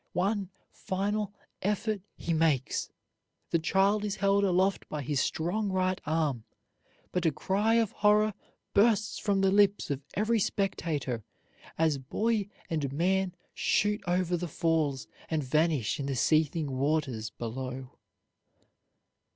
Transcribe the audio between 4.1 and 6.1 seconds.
held aloft by his strong right